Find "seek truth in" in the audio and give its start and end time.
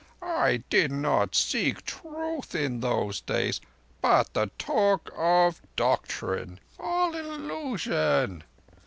1.35-2.79